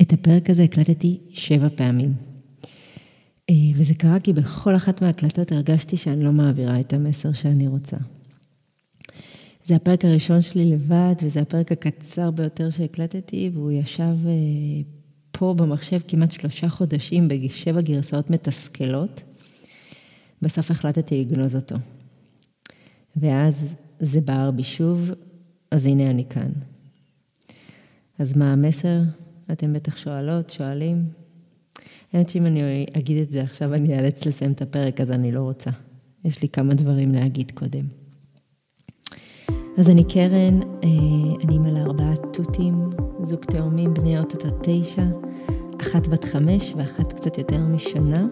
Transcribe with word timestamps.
את 0.00 0.12
הפרק 0.12 0.50
הזה 0.50 0.62
הקלטתי 0.62 1.18
שבע 1.30 1.68
פעמים. 1.74 2.14
אה, 3.50 3.54
וזה 3.74 3.94
קרה 3.94 4.20
כי 4.20 4.32
בכל 4.32 4.76
אחת 4.76 5.02
מההקלטות 5.02 5.52
הרגשתי 5.52 5.96
שאני 5.96 6.24
לא 6.24 6.32
מעבירה 6.32 6.80
את 6.80 6.92
המסר 6.92 7.32
שאני 7.32 7.68
רוצה. 7.68 7.96
זה 9.64 9.76
הפרק 9.76 10.04
הראשון 10.04 10.42
שלי 10.42 10.64
לבד, 10.64 11.14
וזה 11.22 11.40
הפרק 11.40 11.72
הקצר 11.72 12.30
ביותר 12.30 12.70
שהקלטתי, 12.70 13.50
והוא 13.54 13.70
ישב 13.70 14.16
אה, 14.26 14.32
פה 15.30 15.54
במחשב 15.56 16.00
כמעט 16.08 16.30
שלושה 16.30 16.68
חודשים 16.68 17.28
בשבע 17.28 17.80
גרסאות 17.80 18.30
מתסכלות. 18.30 19.22
בסוף 20.42 20.70
החלטתי 20.70 21.20
לגנוז 21.20 21.56
אותו. 21.56 21.76
ואז 23.16 23.74
זה 24.00 24.20
בער 24.20 24.50
בי 24.50 24.64
שוב, 24.64 25.10
אז 25.70 25.86
הנה 25.86 26.10
אני 26.10 26.24
כאן. 26.24 26.50
אז 28.18 28.36
מה 28.36 28.52
המסר? 28.52 29.00
אתם 29.52 29.72
בטח 29.72 29.96
שואלות, 29.96 30.50
שואלים. 30.50 31.04
האמת 32.12 32.28
שאם 32.28 32.46
אני 32.46 32.86
אגיד 32.96 33.22
את 33.22 33.32
זה 33.32 33.42
עכשיו, 33.42 33.74
אני 33.74 33.98
אאלץ 33.98 34.26
לסיים 34.26 34.52
את 34.52 34.62
הפרק, 34.62 35.00
אז 35.00 35.10
אני 35.10 35.32
לא 35.32 35.40
רוצה. 35.40 35.70
יש 36.24 36.42
לי 36.42 36.48
כמה 36.48 36.74
דברים 36.74 37.12
להגיד 37.12 37.52
קודם. 37.54 37.84
אז 39.78 39.90
אני 39.90 40.04
קרן, 40.04 40.62
אה, 40.62 40.88
אני 41.44 41.52
אימא 41.52 41.68
לארבעה 41.68 42.16
תותים, 42.32 42.74
זוג 43.22 43.44
תאומים 43.44 43.94
בני 43.94 44.18
אוטוטו 44.18 44.48
תשע, 44.62 45.04
אחת 45.80 46.06
בת 46.06 46.24
חמש 46.24 46.72
ואחת 46.76 47.12
קצת 47.12 47.38
יותר 47.38 47.58
משנה. 47.58 48.26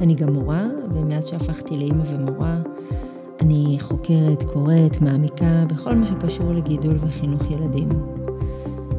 אני 0.00 0.14
גם 0.14 0.32
מורה, 0.32 0.66
ומאז 0.94 1.26
שהפכתי 1.26 1.76
לאימא 1.76 2.02
ומורה, 2.06 2.62
אני 3.40 3.76
חוקרת, 3.80 4.42
קוראת, 4.42 5.00
מעמיקה 5.00 5.64
בכל 5.68 5.94
מה 5.94 6.06
שקשור 6.06 6.52
לגידול 6.52 6.98
וחינוך 7.00 7.50
ילדים. 7.50 8.17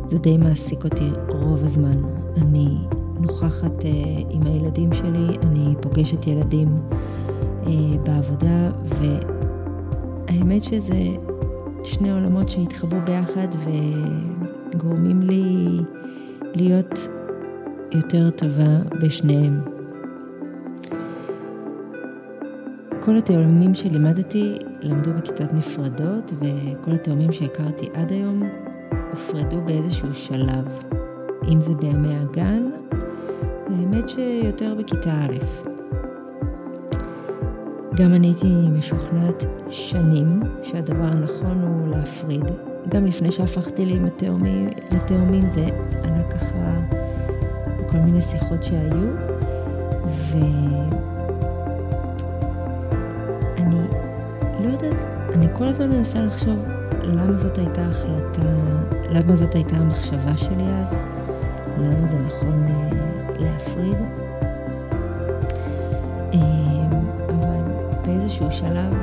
זה 0.10 0.18
די 0.18 0.38
מעסיק 0.38 0.84
אותי 0.84 1.10
רוב 1.28 1.66
הזמן. 1.66 1.98
אני 2.38 2.78
נוכחת 3.20 3.82
uh, 3.82 3.86
עם 4.30 4.42
הילדים 4.48 4.94
שלי, 4.94 5.38
אני 5.42 5.76
פוגשת 5.82 6.28
ילדים 6.28 6.68
uh, 7.64 7.68
בעבודה, 8.04 8.72
והאמת 8.84 10.64
שזה 10.64 11.00
שני 11.84 12.12
עולמות 12.12 12.50
שהתחברו 12.50 13.00
ביחד 13.06 13.48
וגורמים 14.74 15.22
לי 15.22 15.68
להיות 16.56 17.10
יותר 17.92 18.30
טובה 18.30 18.80
בשניהם. 19.02 19.62
כל 23.02 23.16
התאומים 23.16 23.74
שלימדתי 23.74 24.58
למדו 24.84 25.12
בכיתות 25.14 25.54
נפרדות, 25.54 26.32
וכל 26.34 26.92
התאומים 26.92 27.32
שהכרתי 27.32 27.90
עד 27.94 28.12
היום 28.12 28.44
הופרדו 29.12 29.62
באיזשהו 29.62 30.14
שלב. 30.14 30.84
אם 31.48 31.62
זה 31.62 31.74
בימי 31.74 32.16
הגן, 32.16 32.64
האמת 33.70 34.10
שיותר 34.10 34.76
בכיתה 34.80 35.12
א'. 35.12 35.38
גם 37.96 38.14
אני 38.14 38.28
הייתי 38.28 38.54
משוכנעת 38.78 39.46
שנים 39.70 40.40
שהדבר 40.64 41.06
הנכון 41.06 41.62
הוא 41.62 41.88
להפריד. 41.96 42.46
גם 42.90 43.06
לפני 43.06 43.32
שהפכתי 43.32 43.86
לי 43.86 44.00
לתאומים, 44.92 45.50
זה 45.50 45.68
עלה 46.04 46.24
ככה 46.32 46.80
בכל 47.80 47.98
מיני 47.98 48.22
שיחות 48.22 48.64
שהיו, 48.64 49.08
ו... 50.06 50.38
אני 55.34 55.48
כל 55.54 55.64
הזמן 55.64 55.90
מנסה 55.90 56.22
לחשוב 56.22 56.60
למה 57.04 57.38
זאת 57.38 57.58
הייתה 57.58 57.82
החלטה, 57.88 58.42
למה 59.12 59.36
זאת 59.36 59.56
הייתה 59.56 59.76
המחשבה 59.76 60.38
שלי 60.38 60.64
אז, 60.64 60.96
למה 61.78 62.08
זה 62.08 62.18
נכון 62.20 62.66
אה, 62.68 62.90
להפריד. 63.40 63.98
אה, 66.34 66.40
אבל 67.30 67.60
באיזשהו 68.06 68.52
שלב 68.52 68.94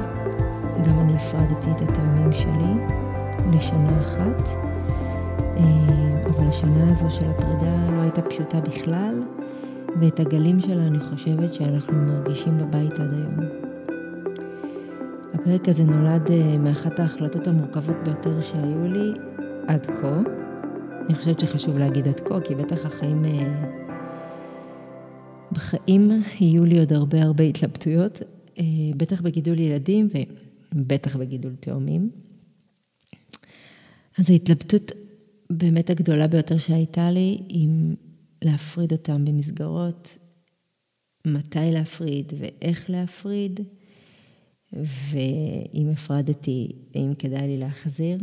גם 0.87 1.00
אני 1.00 1.16
הפרדתי 1.16 1.71
את 1.71 1.81
התאומים 1.91 2.33
שלי 2.33 2.72
לשנה 3.53 4.00
אחת, 4.00 4.49
אה, 5.56 6.22
אבל 6.27 6.49
השנה 6.49 6.91
הזו 6.91 7.11
של 7.11 7.31
הפרידה 7.31 7.77
לא 7.97 8.03
הייתה 8.03 8.22
פשוטה 8.22 8.61
בכלל, 8.61 9.22
ואת 10.00 10.21
הגלים 10.21 10.61
שלה 10.61 10.87
אני 10.87 10.99
חושבת 11.00 11.55
שאנחנו 11.55 11.95
מרגישים 11.95 12.59
בבית 12.59 13.00
עד 13.00 13.12
היום. 13.12 13.66
הפרק 15.34 15.69
הזה 15.69 15.84
נולד 15.84 16.31
אה, 16.31 16.59
מאחת 16.59 17.00
ההחלטות 17.00 17.47
המורכבות 17.47 17.97
ביותר 18.05 18.41
שהיו 18.41 18.87
לי 18.87 19.12
עד 19.66 19.87
כה. 19.87 20.21
אני 21.06 21.15
חושבת 21.15 21.41
שחשוב 21.41 21.78
להגיד 21.78 22.09
עד 22.09 22.21
כה, 22.21 22.41
כי 22.41 22.54
בטח 22.54 22.87
החיים... 22.87 23.25
אה, 23.25 23.72
בחיים 25.53 26.10
יהיו 26.41 26.65
לי 26.65 26.78
עוד 26.78 26.93
הרבה 26.93 27.22
הרבה 27.22 27.44
התלבטויות, 27.44 28.22
אה, 28.59 28.65
בטח 28.97 29.21
בגידול 29.21 29.59
ילדים 29.59 30.09
ובטח 30.75 31.16
בגידול 31.16 31.54
תאומים. 31.60 32.10
אז 34.19 34.31
ההתלבטות 34.31 34.93
באמת 35.50 35.91
הגדולה 35.91 36.27
ביותר 36.27 36.59
שהייתה 36.59 37.10
לי, 37.10 37.38
אם 37.50 37.94
להפריד 38.44 38.93
אותם 38.93 39.25
במסגרות, 39.25 40.19
מתי 41.27 41.71
להפריד 41.72 42.33
ואיך 42.38 42.91
להפריד. 42.91 43.60
ואם 44.72 45.88
הפרדתי, 45.93 46.72
האם 46.94 47.15
כדאי 47.15 47.47
לי 47.47 47.59
להחזיר? 47.59 48.19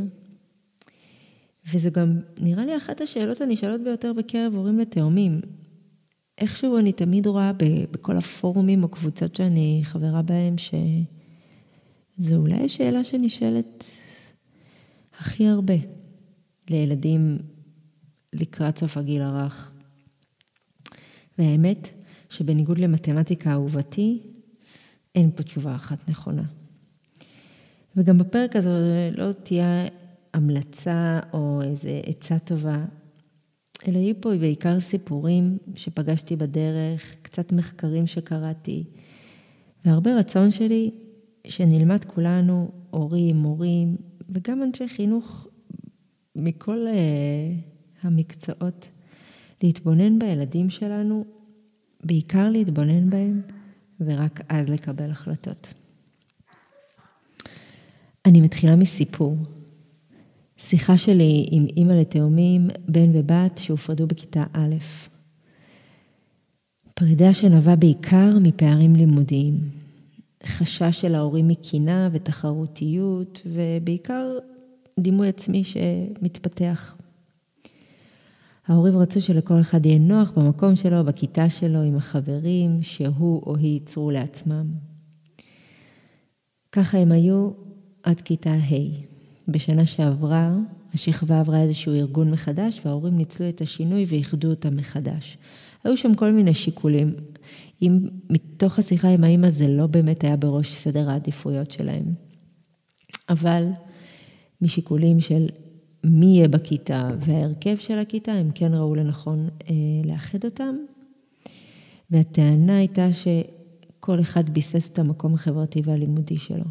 וזה 1.72 1.90
גם 1.90 2.20
נראה 2.40 2.66
לי 2.66 2.78
אחת 2.78 3.02
השאלות 3.02 3.42
הנשאלות 3.42 3.82
ביותר 3.82 4.14
בקרב 4.14 4.56
הורים 4.56 4.80
לתאומים. 4.80 5.42
איכשהו 6.38 6.78
אני 6.78 6.92
תמיד 6.92 7.28
רואה 7.28 7.52
בכל 7.92 8.18
הפורומים 8.18 8.84
או 8.84 8.88
קבוצות 8.88 9.36
שאני 9.36 9.82
חברה 9.84 10.22
בהם, 10.22 10.56
שזו 10.58 12.36
אולי 12.36 12.66
השאלה 12.66 13.04
שנשאלת 13.04 13.84
הכי 15.20 15.48
הרבה 15.48 15.74
לילדים 16.70 17.38
לקראת 18.34 18.78
סוף 18.78 18.98
הגיל 18.98 19.22
הרך. 19.22 19.72
והאמת 21.38 21.90
שבניגוד 22.30 22.78
למתמטיקה 22.78 23.52
אהובתי, 23.52 24.22
אין 25.16 25.32
פה 25.36 25.44
תשובה 25.44 25.76
אחת 25.76 26.10
נכונה. 26.10 26.44
וגם 27.96 28.18
בפרק 28.18 28.56
הזה 28.56 29.10
לא 29.18 29.32
תהיה 29.32 29.86
המלצה 30.34 31.20
או 31.34 31.62
איזה 31.62 32.02
עצה 32.06 32.40
טובה, 32.40 32.86
אלא 33.88 33.98
יהיו 33.98 34.16
פה 34.22 34.38
בעיקר 34.38 34.80
סיפורים 34.80 35.58
שפגשתי 35.76 36.36
בדרך, 36.36 37.16
קצת 37.22 37.52
מחקרים 37.52 38.08
שקראתי, 38.08 38.84
והרבה 39.86 40.16
רצון 40.16 40.52
שלי 40.52 40.92
שנלמד 41.48 42.06
כולנו, 42.06 42.72
הורים, 42.90 43.36
מורים, 43.36 43.96
וגם 44.30 44.64
אנשי 44.64 44.88
חינוך 44.88 45.48
מכל 46.36 46.88
uh, 46.88 48.06
המקצועות, 48.06 48.90
להתבונן 49.64 50.20
בילדים 50.20 50.70
שלנו, 50.70 51.26
בעיקר 52.04 52.50
להתבונן 52.50 53.10
בהם 53.10 53.42
ורק 54.00 54.42
אז 54.50 54.70
לקבל 54.70 55.10
החלטות. 55.10 55.74
אני 58.26 58.42
מתחילה 58.42 58.76
מסיפור. 58.76 59.38
שיחה 60.58 60.98
שלי 60.98 61.46
עם 61.52 61.66
אימא 61.78 61.94
לתאומים, 61.94 62.70
בן 62.88 63.10
ובת 63.14 63.58
שהופרדו 63.58 64.08
בכיתה 64.08 64.44
א'. 64.54 64.76
פרידה 66.94 67.34
שנבע 67.34 67.76
בעיקר 67.76 68.30
מפערים 68.42 68.96
לימודיים. 68.96 69.60
חשש 70.46 71.02
של 71.02 71.16
ההורים 71.16 71.48
מקינה 71.48 72.10
ותחרותיות, 72.12 73.42
ובעיקר 73.46 74.38
דימוי 75.00 75.28
עצמי 75.28 75.64
שמתפתח. 75.64 76.96
ההורים 78.68 78.98
רצו 78.98 79.22
שלכל 79.22 79.60
אחד 79.60 79.86
יהיה 79.86 80.00
נוח 80.00 80.32
במקום 80.32 80.76
שלו, 80.76 81.04
בכיתה 81.04 81.50
שלו, 81.50 81.82
עם 81.82 81.96
החברים 81.96 82.82
שהוא 82.82 83.44
או 83.46 83.56
היא 83.56 83.74
ייצרו 83.74 84.12
לעצמם. 84.12 84.66
ככה 86.72 86.98
הם 86.98 87.12
היו 87.12 87.50
עד 88.04 88.22
כיתה 88.22 88.54
ה'. 88.54 89.13
בשנה 89.48 89.86
שעברה, 89.86 90.56
השכבה 90.94 91.40
עברה 91.40 91.62
איזשהו 91.62 91.94
ארגון 91.94 92.32
מחדש, 92.32 92.82
וההורים 92.86 93.18
ניצלו 93.18 93.50
את 93.50 93.62
השינוי 93.62 94.06
ואיחדו 94.08 94.50
אותם 94.50 94.76
מחדש. 94.76 95.38
היו 95.84 95.98
שם 95.98 96.16
כל 96.16 96.32
מיני 96.32 96.54
שיקולים. 96.54 97.16
אם 97.82 98.08
מתוך 98.30 98.80
השיחה 98.80 99.10
עם 99.10 99.24
האמא 99.24 99.50
זה 99.50 99.68
לא 99.68 99.88
באמת 99.88 100.24
היה 100.24 100.36
בראש 100.36 100.74
סדר 100.74 101.10
העדיפויות 101.10 101.72
שלהם. 101.72 102.06
אבל 103.30 103.68
משיקולים 104.62 105.20
של 105.20 105.46
מי 106.04 106.26
יהיה 106.26 106.48
בכיתה 106.48 107.10
וההרכב 107.20 107.78
של 107.78 108.00
הכיתה, 108.00 108.32
הם 108.32 108.52
כן 108.56 108.74
ראו 108.74 108.96
לנכון 108.96 109.50
אה, 109.70 109.74
לאחד 110.04 110.46
אותם. 110.46 110.76
והטענה 112.12 112.78
הייתה 112.78 113.08
שכל 113.14 114.20
אחד 114.20 114.50
ביסס 114.50 114.90
את 114.90 115.00
המקום 115.00 115.34
החברתי 115.34 115.82
והלימודי 115.84 116.38
שלו, 116.38 116.66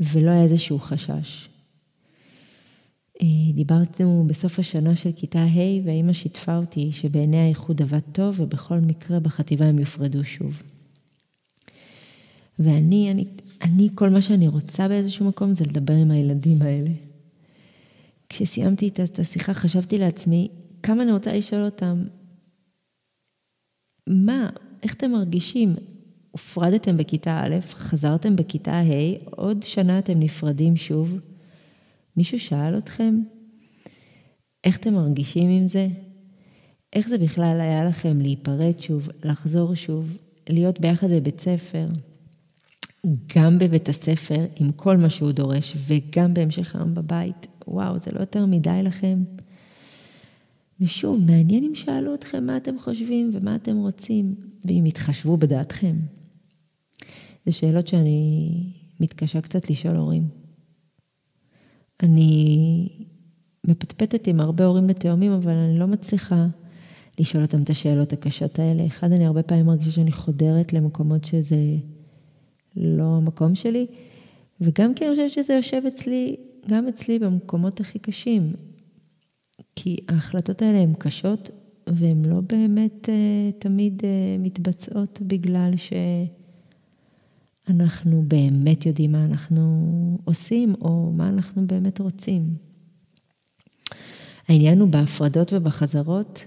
ולא 0.00 0.30
היה 0.30 0.42
איזשהו 0.42 0.78
חשש. 0.78 1.48
אה, 3.22 3.52
דיברנו 3.54 4.24
בסוף 4.26 4.58
השנה 4.58 4.96
של 4.96 5.10
כיתה 5.16 5.42
ה' 5.42 5.84
והאימא 5.84 6.12
שיתפה 6.12 6.56
אותי 6.56 6.92
שבעיני 6.92 7.36
האיחוד 7.36 7.82
עבד 7.82 8.00
טוב 8.12 8.40
ובכל 8.40 8.78
מקרה 8.78 9.20
בחטיבה 9.20 9.64
הם 9.64 9.78
יופרדו 9.78 10.24
שוב. 10.24 10.62
ואני, 12.58 13.10
אני, 13.10 13.24
אני, 13.62 13.88
כל 13.94 14.08
מה 14.08 14.22
שאני 14.22 14.48
רוצה 14.48 14.88
באיזשהו 14.88 15.28
מקום 15.28 15.54
זה 15.54 15.64
לדבר 15.64 15.94
עם 15.94 16.10
הילדים 16.10 16.62
האלה. 16.62 16.90
כשסיימתי 18.28 18.88
את 18.88 19.18
השיחה 19.18 19.54
חשבתי 19.54 19.98
לעצמי, 19.98 20.48
כמה 20.82 21.02
אני 21.02 21.12
רוצה 21.12 21.32
לשאול 21.32 21.64
אותם, 21.64 22.04
מה, 24.06 24.50
איך 24.82 24.94
אתם 24.94 25.10
מרגישים? 25.10 25.74
הופרדתם 26.30 26.96
בכיתה 26.96 27.42
א', 27.44 27.56
חזרתם 27.70 28.36
בכיתה 28.36 28.80
ה', 28.80 28.84
עוד 29.24 29.62
שנה 29.62 29.98
אתם 29.98 30.20
נפרדים 30.20 30.76
שוב. 30.76 31.18
מישהו 32.16 32.38
שאל 32.38 32.78
אתכם? 32.78 33.20
איך 34.64 34.76
אתם 34.76 34.94
מרגישים 34.94 35.50
עם 35.50 35.66
זה? 35.66 35.88
איך 36.92 37.08
זה 37.08 37.18
בכלל 37.18 37.60
היה 37.60 37.84
לכם 37.84 38.20
להיפרד 38.20 38.78
שוב, 38.80 39.08
לחזור 39.24 39.74
שוב, 39.74 40.16
להיות 40.48 40.80
ביחד 40.80 41.10
בבית 41.10 41.40
ספר, 41.40 41.86
גם 43.36 43.58
בבית 43.58 43.88
הספר, 43.88 44.46
עם 44.56 44.72
כל 44.72 44.96
מה 44.96 45.10
שהוא 45.10 45.32
דורש, 45.32 45.76
וגם 45.86 46.34
בהמשך 46.34 46.76
היום 46.76 46.94
בבית? 46.94 47.46
וואו, 47.68 47.98
זה 47.98 48.10
לא 48.14 48.20
יותר 48.20 48.46
מדי 48.46 48.80
לכם? 48.82 49.22
ושוב, 50.80 51.20
מעניין 51.26 51.64
אם 51.64 51.74
שאלו 51.74 52.14
אתכם 52.14 52.46
מה 52.46 52.56
אתם 52.56 52.78
חושבים 52.78 53.30
ומה 53.32 53.56
אתם 53.56 53.76
רוצים, 53.76 54.34
ואם 54.64 54.86
יתחשבו 54.86 55.36
בדעתכם. 55.36 55.96
זה 57.46 57.52
שאלות 57.52 57.88
שאני 57.88 58.50
מתקשה 59.00 59.40
קצת 59.40 59.70
לשאול 59.70 59.96
הורים. 59.96 60.45
אני 62.02 62.88
מפטפטת 63.64 64.26
עם 64.26 64.40
הרבה 64.40 64.64
הורים 64.64 64.88
לתאומים, 64.88 65.32
אבל 65.32 65.52
אני 65.52 65.78
לא 65.78 65.86
מצליחה 65.86 66.46
לשאול 67.20 67.42
אותם 67.42 67.62
את 67.62 67.70
השאלות 67.70 68.12
הקשות 68.12 68.58
האלה. 68.58 68.86
אחד, 68.86 69.12
אני 69.12 69.26
הרבה 69.26 69.42
פעמים 69.42 69.66
מרגישה 69.66 69.90
שאני 69.90 70.12
חודרת 70.12 70.72
למקומות 70.72 71.24
שזה 71.24 71.56
לא 72.76 73.04
המקום 73.16 73.54
שלי, 73.54 73.86
וגם 74.60 74.94
כי 74.94 75.04
אני 75.04 75.14
חושבת 75.14 75.30
שזה 75.30 75.54
יושב 75.54 75.82
אצלי, 75.88 76.36
גם 76.68 76.88
אצלי 76.88 77.18
במקומות 77.18 77.80
הכי 77.80 77.98
קשים. 77.98 78.52
כי 79.76 79.96
ההחלטות 80.08 80.62
האלה 80.62 80.78
הן 80.78 80.94
קשות, 80.98 81.50
והן 81.86 82.24
לא 82.24 82.40
באמת 82.40 83.08
uh, 83.08 83.60
תמיד 83.60 84.02
uh, 84.02 84.04
מתבצעות 84.38 85.18
בגלל 85.22 85.70
שאנחנו 87.68 88.24
באמת 88.28 88.86
יודעים 88.86 89.12
מה 89.12 89.24
אנחנו 89.24 90.18
עושים, 90.24 90.74
או 90.80 91.12
מה 91.14 91.28
אנחנו 91.28 91.66
באמת 91.66 92.00
רוצים. 92.00 92.54
העניין 94.48 94.80
הוא 94.80 94.88
בהפרדות 94.88 95.52
ובחזרות, 95.52 96.44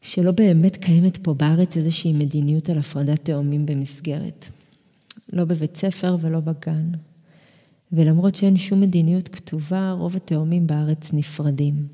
שלא 0.00 0.30
באמת 0.30 0.76
קיימת 0.76 1.16
פה 1.16 1.34
בארץ 1.34 1.76
איזושהי 1.76 2.12
מדיניות 2.12 2.70
על 2.70 2.78
הפרדת 2.78 3.24
תאומים 3.24 3.66
במסגרת. 3.66 4.48
לא 5.32 5.44
בבית 5.44 5.76
ספר 5.76 6.16
ולא 6.20 6.40
בגן. 6.40 6.90
ולמרות 7.92 8.34
שאין 8.34 8.56
שום 8.56 8.80
מדיניות 8.80 9.28
כתובה, 9.28 9.90
רוב 9.90 10.16
התאומים 10.16 10.66
בארץ 10.66 11.12
נפרדים. 11.12 11.86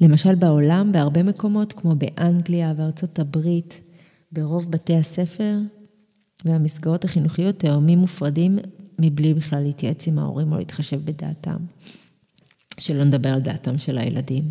למשל 0.00 0.34
בעולם, 0.34 0.92
בהרבה 0.92 1.22
מקומות, 1.22 1.72
כמו 1.72 1.94
באנגליה 1.94 2.74
וארצות 2.76 3.18
הברית, 3.18 3.80
ברוב 4.32 4.70
בתי 4.70 4.96
הספר 4.96 5.58
והמסגרות 6.44 7.04
החינוכיות, 7.04 7.58
תאומים 7.58 7.98
מופרדים 7.98 8.58
מבלי 8.98 9.34
בכלל 9.34 9.62
להתייעץ 9.62 10.06
עם 10.06 10.18
ההורים 10.18 10.52
או 10.52 10.58
להתחשב 10.58 11.00
בדעתם. 11.04 11.56
שלא 12.78 13.04
נדבר 13.04 13.28
על 13.28 13.40
דעתם 13.40 13.78
של 13.78 13.98
הילדים. 13.98 14.44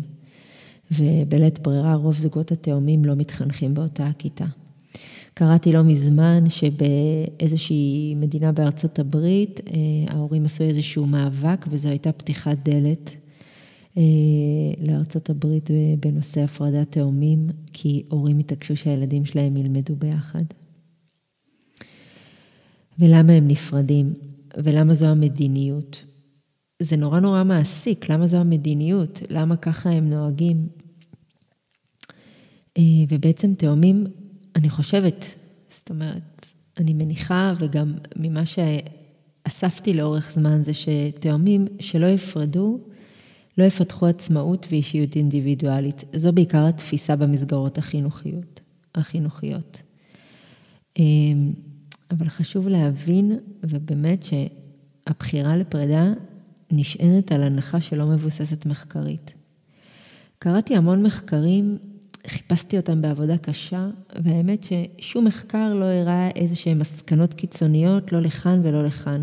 ובלית 0.92 1.58
ברירה, 1.58 1.94
רוב 1.94 2.16
זוגות 2.16 2.52
התאומים 2.52 3.04
לא 3.04 3.14
מתחנכים 3.14 3.74
באותה 3.74 4.06
הכיתה. 4.06 4.44
קראתי 5.34 5.72
לא 5.72 5.82
מזמן 5.82 6.44
שבאיזושהי 6.48 8.14
מדינה 8.16 8.52
בארצות 8.52 8.98
הברית, 8.98 9.60
אה, 9.66 10.14
ההורים 10.14 10.44
עשו 10.44 10.64
איזשהו 10.64 11.06
מאבק 11.06 11.66
וזו 11.70 11.88
הייתה 11.88 12.12
פתיחת 12.12 12.58
דלת 12.64 13.14
אה, 13.96 14.02
לארצות 14.86 15.30
הברית 15.30 15.70
בנושא 16.00 16.40
הפרדת 16.40 16.92
תאומים, 16.92 17.50
כי 17.72 18.02
הורים 18.08 18.38
התעקשו 18.38 18.76
שהילדים 18.76 19.24
שלהם 19.24 19.56
ילמדו 19.56 19.96
ביחד. 19.96 20.44
ולמה 22.98 23.32
הם 23.32 23.48
נפרדים? 23.48 24.14
ולמה 24.56 24.94
זו 24.94 25.06
המדיניות? 25.06 26.04
זה 26.82 26.96
נורא 26.96 27.20
נורא 27.20 27.44
מעסיק, 27.44 28.10
למה 28.10 28.26
זו 28.26 28.36
המדיניות? 28.36 29.22
למה 29.30 29.56
ככה 29.56 29.90
הם 29.90 30.10
נוהגים? 30.10 30.68
אה, 32.78 32.82
ובעצם 33.08 33.54
תאומים, 33.54 34.04
אני 34.56 34.70
חושבת, 34.70 35.34
זאת 35.70 35.90
אומרת, 35.90 36.46
אני 36.78 36.92
מניחה, 36.92 37.52
וגם 37.58 37.94
ממה 38.16 38.42
שאספתי 38.46 39.92
לאורך 39.92 40.32
זמן, 40.32 40.64
זה 40.64 40.72
שתאומים 40.74 41.66
שלא 41.80 42.06
יפרדו, 42.06 42.80
לא 43.58 43.64
יפתחו 43.64 44.06
עצמאות 44.06 44.66
ואישיות 44.70 45.16
אינדיבידואלית. 45.16 46.04
זו 46.16 46.32
בעיקר 46.32 46.66
התפיסה 46.66 47.16
במסגרות 47.16 47.78
החינוכיות. 47.78 48.60
החינוכיות. 48.94 49.82
אבל 52.10 52.28
חשוב 52.28 52.68
להבין, 52.68 53.38
ובאמת 53.62 54.22
שהבחירה 54.24 55.56
לפרידה 55.56 56.12
נשענת 56.70 57.32
על 57.32 57.42
הנחה 57.42 57.80
שלא 57.80 58.06
מבוססת 58.06 58.66
מחקרית. 58.66 59.32
קראתי 60.38 60.76
המון 60.76 61.02
מחקרים, 61.02 61.78
חיפשתי 62.26 62.76
אותם 62.76 63.02
בעבודה 63.02 63.38
קשה, 63.38 63.88
והאמת 64.24 64.64
ששום 64.64 65.24
מחקר 65.24 65.74
לא 65.74 65.84
הראה 65.84 66.28
איזה 66.36 66.56
שהן 66.56 66.78
מסקנות 66.78 67.34
קיצוניות, 67.34 68.12
לא 68.12 68.20
לכאן 68.20 68.60
ולא 68.64 68.84
לכאן. 68.84 69.22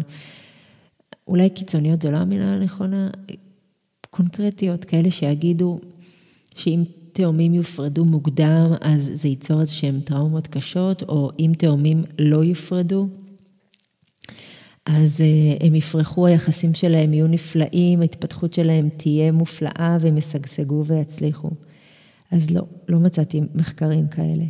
אולי 1.27 1.49
קיצוניות 1.49 2.01
זה 2.01 2.11
לא 2.11 2.17
המילה 2.17 2.53
הנכונה, 2.53 3.09
קונקרטיות, 4.09 4.85
כאלה 4.85 5.11
שיגידו 5.11 5.79
שאם 6.55 6.83
תאומים 7.15 7.53
יופרדו 7.53 8.05
מוקדם, 8.05 8.73
אז 8.81 9.11
זה 9.13 9.27
ייצור 9.27 9.61
איזה 9.61 9.73
שהן 9.73 9.99
טראומות 9.99 10.47
קשות, 10.47 11.03
או 11.03 11.31
אם 11.39 11.51
תאומים 11.57 12.03
לא 12.19 12.43
יופרדו, 12.43 13.07
אז 14.85 15.21
אה, 15.21 15.67
הם 15.67 15.75
יפרחו, 15.75 16.25
היחסים 16.25 16.73
שלהם 16.73 17.13
יהיו 17.13 17.27
נפלאים, 17.27 18.01
ההתפתחות 18.01 18.53
שלהם 18.53 18.89
תהיה 18.89 19.31
מופלאה 19.31 19.97
והם 19.99 20.17
ישגשגו 20.17 20.85
ויצליחו. 20.85 21.49
אז 22.31 22.51
לא, 22.51 22.61
לא 22.89 22.99
מצאתי 22.99 23.41
מחקרים 23.55 24.07
כאלה. 24.07 24.45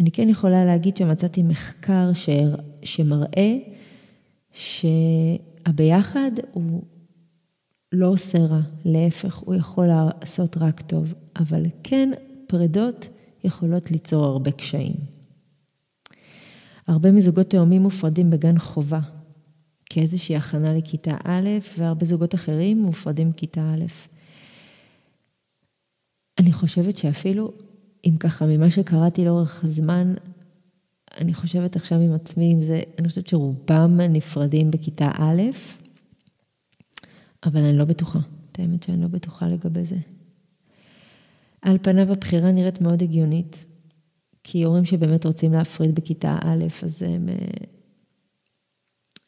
אני 0.00 0.10
כן 0.10 0.28
יכולה 0.28 0.64
להגיד 0.64 0.96
שמצאתי 0.96 1.42
מחקר 1.42 2.12
ש... 2.12 2.28
שמראה 2.82 3.56
שהביחד 4.52 6.30
הוא 6.52 6.82
לא 7.92 8.06
עושה 8.06 8.38
רע, 8.38 8.60
להפך, 8.84 9.36
הוא 9.36 9.54
יכול 9.54 9.86
לעשות 9.86 10.56
רק 10.56 10.80
טוב, 10.80 11.14
אבל 11.36 11.62
כן, 11.82 12.10
פרדות 12.46 13.08
יכולות 13.44 13.90
ליצור 13.90 14.24
הרבה 14.24 14.50
קשיים. 14.50 14.94
הרבה 16.86 17.12
מזוגות 17.12 17.50
תאומים 17.50 17.82
מופרדים 17.82 18.30
בגן 18.30 18.58
חובה, 18.58 19.00
כאיזושהי 19.86 20.36
הכנה 20.36 20.74
לכיתה 20.74 21.16
א', 21.24 21.48
והרבה 21.78 22.04
זוגות 22.04 22.34
אחרים 22.34 22.82
מופרדים 22.82 23.30
בכיתה 23.30 23.60
א'. 23.60 23.84
אני 26.38 26.52
חושבת 26.52 26.96
שאפילו, 26.96 27.52
אם 28.04 28.16
ככה, 28.20 28.46
ממה 28.46 28.70
שקראתי 28.70 29.24
לאורך 29.24 29.64
הזמן, 29.64 30.14
אני 31.20 31.34
חושבת 31.34 31.76
עכשיו 31.76 32.00
עם 32.00 32.12
עצמי, 32.12 32.52
אם 32.52 32.62
זה, 32.62 32.80
אני 32.98 33.08
חושבת 33.08 33.28
שרובם 33.28 34.00
נפרדים 34.00 34.70
בכיתה 34.70 35.10
א', 35.14 35.42
אבל 37.44 37.60
אני 37.60 37.78
לא 37.78 37.84
בטוחה. 37.84 38.18
את 38.52 38.58
האמת 38.58 38.82
שאני 38.82 39.02
לא 39.02 39.08
בטוחה 39.08 39.48
לגבי 39.48 39.84
זה. 39.84 39.96
על 41.62 41.78
פניו 41.82 42.12
הבחירה 42.12 42.52
נראית 42.52 42.80
מאוד 42.80 43.02
הגיונית, 43.02 43.64
כי 44.44 44.62
הורים 44.62 44.84
שבאמת 44.84 45.26
רוצים 45.26 45.52
להפריד 45.52 45.94
בכיתה 45.94 46.38
א', 46.42 46.64
אז 46.82 47.02
הם, 47.02 47.28
אה, 47.28 47.34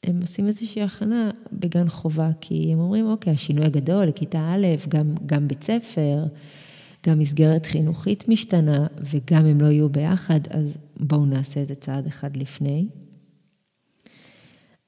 הם 0.02 0.20
עושים 0.20 0.46
איזושהי 0.46 0.82
הכנה 0.82 1.30
בגן 1.52 1.88
חובה, 1.88 2.30
כי 2.40 2.72
הם 2.72 2.78
אומרים, 2.78 3.06
אוקיי, 3.06 3.32
השינוי 3.32 3.64
הגדול 3.64 4.04
לכיתה 4.04 4.54
א', 4.54 4.66
גם, 4.88 5.14
גם 5.26 5.48
בית 5.48 5.64
ספר, 5.64 6.26
גם 7.06 7.18
מסגרת 7.18 7.66
חינוכית 7.66 8.28
משתנה, 8.28 8.86
וגם 9.00 9.46
הם 9.46 9.60
לא 9.60 9.66
יהיו 9.66 9.88
ביחד, 9.88 10.40
אז 10.50 10.78
בואו 10.96 11.26
נעשה 11.26 11.62
את 11.62 11.68
זה 11.68 11.74
צעד 11.74 12.06
אחד 12.06 12.36
לפני. 12.36 12.88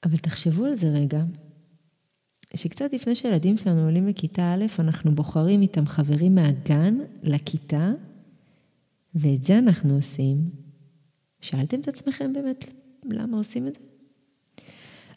אבל 0.04 0.16
תחשבו 0.16 0.64
על 0.64 0.76
זה 0.76 0.88
רגע, 0.88 1.25
שקצת 2.54 2.92
לפני 2.92 3.14
שילדים 3.14 3.58
שלנו 3.58 3.84
עולים 3.84 4.08
לכיתה 4.08 4.54
א', 4.54 4.64
אנחנו 4.78 5.14
בוחרים 5.14 5.62
איתם 5.62 5.86
חברים 5.86 6.34
מהגן 6.34 6.98
לכיתה, 7.22 7.92
ואת 9.14 9.44
זה 9.44 9.58
אנחנו 9.58 9.94
עושים. 9.94 10.50
שאלתם 11.40 11.80
את 11.80 11.88
עצמכם 11.88 12.32
באמת 12.32 12.66
למה 13.04 13.36
עושים 13.36 13.66
את 13.66 13.72
זה? 13.74 13.80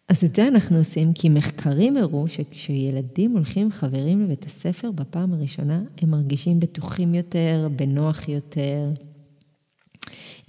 אז 0.07 0.24
את 0.24 0.36
זה 0.36 0.48
אנחנו 0.48 0.77
עושים 0.77 1.13
כי 1.13 1.29
מחקרים 1.29 1.98
הראו 1.98 2.27
שכשילדים 2.27 3.31
הולכים 3.31 3.63
עם 3.63 3.71
חברים 3.71 4.24
לבית 4.24 4.45
הספר 4.45 4.91
בפעם 4.91 5.33
הראשונה, 5.33 5.81
הם 6.01 6.09
מרגישים 6.09 6.59
בטוחים 6.59 7.15
יותר, 7.15 7.67
בנוח 7.75 8.29
יותר, 8.29 8.91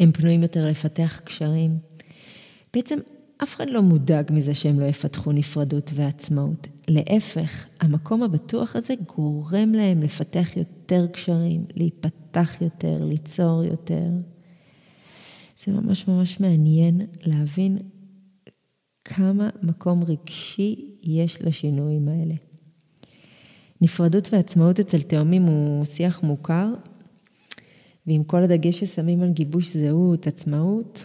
הם 0.00 0.12
פנויים 0.12 0.42
יותר 0.42 0.66
לפתח 0.66 1.20
קשרים. 1.24 1.78
בעצם 2.74 2.98
אף 3.42 3.56
אחד 3.56 3.70
לא 3.70 3.82
מודאג 3.82 4.32
מזה 4.32 4.54
שהם 4.54 4.80
לא 4.80 4.84
יפתחו 4.84 5.32
נפרדות 5.32 5.90
ועצמאות. 5.94 6.66
להפך, 6.88 7.66
המקום 7.80 8.22
הבטוח 8.22 8.76
הזה 8.76 8.94
גורם 9.16 9.72
להם 9.72 10.02
לפתח 10.02 10.48
יותר 10.56 11.06
קשרים, 11.06 11.64
להיפתח 11.76 12.56
יותר, 12.60 13.04
ליצור 13.04 13.64
יותר. 13.64 14.08
זה 15.64 15.72
ממש 15.72 16.08
ממש 16.08 16.40
מעניין 16.40 17.00
להבין 17.22 17.78
כמה 19.04 19.48
מקום 19.62 20.04
רגשי 20.04 20.96
יש 21.02 21.42
לשינויים 21.42 22.08
האלה. 22.08 22.34
נפרדות 23.80 24.28
ועצמאות 24.32 24.80
אצל 24.80 25.02
תאומים 25.02 25.42
הוא 25.42 25.84
שיח 25.84 26.22
מוכר, 26.22 26.74
ועם 28.06 28.24
כל 28.24 28.42
הדגש 28.42 28.80
ששמים 28.80 29.22
על 29.22 29.30
גיבוש 29.30 29.76
זהות, 29.76 30.26
עצמאות, 30.26 31.04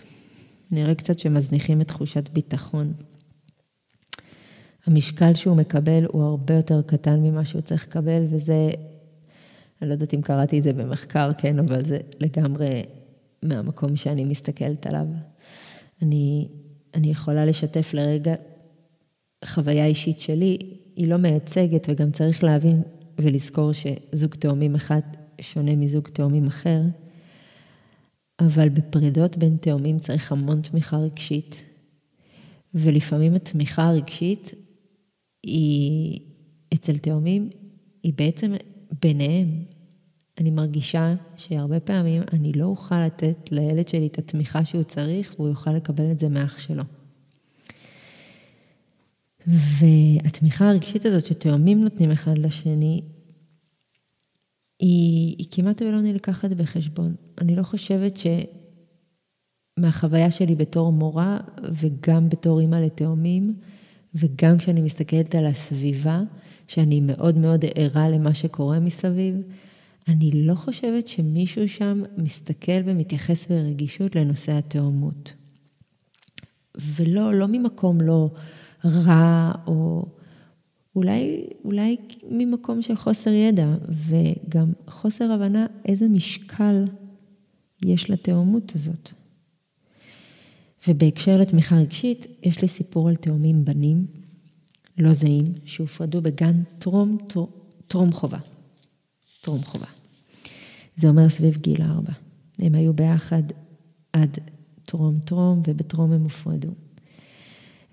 נראה 0.71 0.95
קצת 0.95 1.19
שמזניחים 1.19 1.81
את 1.81 1.87
תחושת 1.87 2.29
ביטחון. 2.29 2.93
המשקל 4.85 5.33
שהוא 5.33 5.57
מקבל 5.57 6.05
הוא 6.07 6.23
הרבה 6.23 6.53
יותר 6.53 6.81
קטן 6.81 7.19
ממה 7.19 7.45
שהוא 7.45 7.61
צריך 7.61 7.87
לקבל, 7.87 8.23
וזה, 8.29 8.69
אני 9.81 9.89
לא 9.89 9.93
יודעת 9.93 10.13
אם 10.13 10.21
קראתי 10.21 10.57
את 10.57 10.63
זה 10.63 10.73
במחקר, 10.73 11.31
כן, 11.37 11.59
אבל 11.59 11.85
זה 11.85 11.97
לגמרי 12.19 12.83
מהמקום 13.43 13.95
שאני 13.95 14.25
מסתכלת 14.25 14.87
עליו. 14.87 15.05
אני, 16.01 16.47
אני 16.93 17.11
יכולה 17.11 17.45
לשתף 17.45 17.93
לרגע 17.93 18.35
חוויה 19.45 19.85
אישית 19.85 20.19
שלי, 20.19 20.57
היא 20.95 21.07
לא 21.07 21.17
מייצגת, 21.17 21.87
וגם 21.89 22.11
צריך 22.11 22.43
להבין 22.43 22.81
ולזכור 23.19 23.71
שזוג 23.73 24.35
תאומים 24.35 24.75
אחד 24.75 24.99
שונה 25.41 25.75
מזוג 25.75 26.07
תאומים 26.07 26.47
אחר. 26.47 26.81
אבל 28.39 28.69
בפרידות 28.69 29.37
בין 29.37 29.57
תאומים 29.57 29.99
צריך 29.99 30.31
המון 30.31 30.61
תמיכה 30.61 30.97
רגשית, 30.97 31.63
ולפעמים 32.73 33.35
התמיכה 33.35 33.83
הרגשית 33.83 34.53
היא, 35.43 36.19
אצל 36.73 36.97
תאומים, 36.97 37.49
היא 38.03 38.13
בעצם 38.17 38.53
ביניהם. 39.01 39.63
אני 40.37 40.51
מרגישה 40.51 41.15
שהרבה 41.37 41.79
פעמים 41.79 42.21
אני 42.33 42.53
לא 42.53 42.65
אוכל 42.65 43.05
לתת 43.05 43.51
לילד 43.51 43.87
שלי 43.87 44.07
את 44.07 44.17
התמיכה 44.17 44.65
שהוא 44.65 44.83
צריך, 44.83 45.33
והוא 45.37 45.49
יוכל 45.49 45.71
לקבל 45.71 46.11
את 46.11 46.19
זה 46.19 46.29
מאח 46.29 46.59
שלו. 46.59 46.83
והתמיכה 49.47 50.69
הרגשית 50.69 51.05
הזאת 51.05 51.25
שתאומים 51.25 51.83
נותנים 51.83 52.11
אחד 52.11 52.37
לשני, 52.37 53.01
היא, 54.79 55.35
היא 55.37 55.47
כמעט 55.51 55.81
ולא 55.81 56.01
נלקחת 56.01 56.49
בחשבון. 56.49 57.15
אני 57.41 57.55
לא 57.55 57.63
חושבת 57.63 58.19
שמהחוויה 59.77 60.31
שלי 60.31 60.55
בתור 60.55 60.91
מורה 60.91 61.39
וגם 61.73 62.29
בתור 62.29 62.59
אימא 62.59 62.75
לתאומים, 62.75 63.55
וגם 64.15 64.57
כשאני 64.57 64.81
מסתכלת 64.81 65.35
על 65.35 65.45
הסביבה, 65.45 66.21
שאני 66.67 67.01
מאוד 67.01 67.37
מאוד 67.37 67.65
ערה 67.75 68.09
למה 68.09 68.33
שקורה 68.33 68.79
מסביב, 68.79 69.35
אני 70.07 70.31
לא 70.33 70.55
חושבת 70.55 71.07
שמישהו 71.07 71.69
שם 71.69 72.03
מסתכל 72.17 72.81
ומתייחס 72.85 73.47
ברגישות 73.47 74.15
לנושא 74.15 74.51
התאומות. 74.51 75.33
ולא, 76.77 77.33
לא 77.33 77.47
ממקום 77.47 78.01
לא 78.01 78.29
רע 78.85 79.51
או 79.67 80.05
אולי, 80.95 81.47
אולי 81.63 81.97
ממקום 82.31 82.81
של 82.81 82.95
חוסר 82.95 83.29
ידע 83.29 83.75
וגם 83.89 84.71
חוסר 84.87 85.31
הבנה 85.31 85.65
איזה 85.85 86.07
משקל 86.07 86.83
יש 87.85 88.09
לתאומות 88.09 88.75
הזאת. 88.75 89.11
ובהקשר 90.87 91.37
לתמיכה 91.37 91.75
רגשית, 91.75 92.27
יש 92.43 92.61
לי 92.61 92.67
סיפור 92.67 93.09
על 93.09 93.15
תאומים 93.15 93.65
בנים, 93.65 94.05
לא 94.97 95.13
זהים, 95.13 95.45
שהופרדו 95.65 96.21
בגן 96.21 96.63
טרום, 96.79 97.17
טרום 97.87 98.11
חובה. 98.11 98.39
טרום 99.41 99.63
חובה. 99.63 99.87
זה 100.95 101.09
אומר 101.09 101.29
סביב 101.29 101.57
גיל 101.57 101.81
ארבע. 101.81 102.11
הם 102.59 102.75
היו 102.75 102.93
ביחד 102.93 103.43
עד 104.13 104.37
טרום 104.85 105.19
טרום, 105.19 105.61
ובטרום 105.67 106.11
הם 106.11 106.23
הופרדו. 106.23 106.71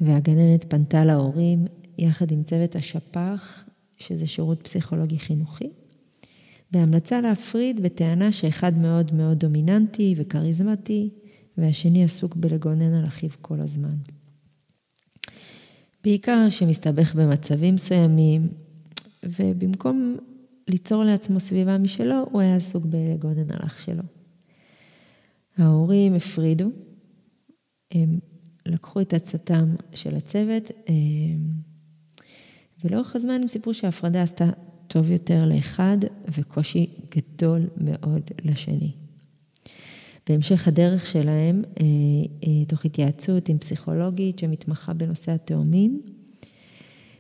והגננת 0.01 0.65
פנתה 0.69 1.05
להורים 1.05 1.67
יחד 1.99 2.31
עם 2.31 2.43
צוות 2.43 2.77
השפ"ח, 2.77 3.65
שזה 3.99 4.27
שירות 4.27 4.63
פסיכולוגי 4.63 5.19
חינוכי, 5.19 5.71
בהמלצה 6.73 7.21
להפריד 7.21 7.83
בטענה 7.83 8.33
שאחד 8.33 8.79
מאוד 8.79 9.15
מאוד 9.15 9.39
דומיננטי 9.39 10.15
וכריזמטי, 10.17 11.11
והשני 11.59 12.05
עסוק 12.05 12.37
בלגונן 12.37 12.95
על 12.95 13.05
אחיו 13.05 13.31
כל 13.41 13.61
הזמן. 13.61 13.97
בעיקר 16.05 16.47
שמסתבך 16.51 17.15
במצבים 17.15 17.75
מסוימים, 17.75 18.49
ובמקום 19.23 20.17
ליצור 20.69 21.05
לעצמו 21.05 21.41
סביבה 21.41 21.79
משלו, 21.79 22.27
הוא 22.31 22.41
היה 22.41 22.57
עסוק 22.57 22.85
בלגונן 22.85 23.51
על 23.51 23.59
אח 23.67 23.81
שלו. 23.81 24.03
ההורים 25.59 26.15
הפרידו, 26.15 26.69
הם 27.93 28.19
לקחו 28.67 29.01
את 29.01 29.15
עצתם 29.15 29.75
של 29.95 30.17
הצוות, 30.17 30.71
ולאורך 32.85 33.17
הזמן 33.17 33.41
הם 33.43 33.49
סיפרו 33.49 33.75
שההפרדה 33.75 34.23
עשתה 34.23 34.51
טוב 34.93 35.11
יותר 35.11 35.45
לאחד 35.45 35.97
וקושי 36.39 36.87
גדול 37.17 37.71
מאוד 37.77 38.23
לשני. 38.45 38.93
בהמשך 40.29 40.69
הדרך 40.69 41.07
שלהם, 41.07 41.63
אה, 41.81 41.85
אה, 42.45 42.65
תוך 42.65 42.85
התייעצות 42.85 43.49
עם 43.49 43.59
פסיכולוגית 43.59 44.39
שמתמחה 44.39 44.93
בנושא 44.93 45.33
התאומים, 45.33 46.03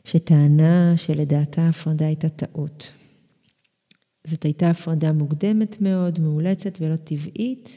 שטענה 0.05 0.97
שלדעתה 0.97 1.63
ההפרדה 1.63 2.07
הייתה 2.07 2.29
טעות. 2.29 2.93
זאת 4.27 4.43
הייתה 4.43 4.71
הפרדה 4.71 5.13
מוקדמת 5.13 5.77
מאוד, 5.81 6.21
מאולצת 6.21 6.79
ולא 6.81 6.97
טבעית 6.97 7.71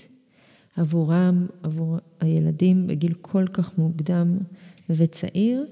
עבורם, 0.78 1.48
עבור 1.64 1.98
הילדים 2.20 2.88
בגיל 2.88 3.14
כל 3.22 3.46
כך 3.54 3.78
מוקדם 3.78 4.38
וצעיר, 4.90 5.66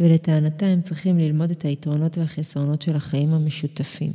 ולטענתה 0.00 0.66
הם 0.66 0.82
צריכים 0.82 1.18
ללמוד 1.18 1.50
את 1.50 1.62
היתרונות 1.62 2.18
והחסרונות 2.18 2.82
של 2.82 2.96
החיים 2.96 3.32
המשותפים. 3.32 4.12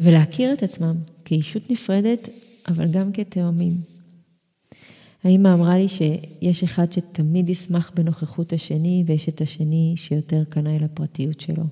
ולהכיר 0.00 0.52
את 0.52 0.62
עצמם 0.62 0.96
כאישות 1.24 1.70
נפרדת, 1.70 2.28
אבל 2.68 2.90
גם 2.90 3.12
כתאומים. 3.12 3.72
האמא 5.24 5.54
אמרה 5.54 5.76
לי 5.76 5.86
שיש 5.88 6.62
אחד 6.62 6.92
שתמיד 6.92 7.48
ישמח 7.48 7.90
בנוכחות 7.94 8.52
השני, 8.52 9.04
ויש 9.06 9.28
את 9.28 9.40
השני 9.40 9.94
שיותר 9.96 10.42
קנאי 10.48 10.78
לפרטיות 10.78 11.40
שלו, 11.40 11.64